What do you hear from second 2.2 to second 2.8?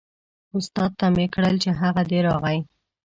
راغی.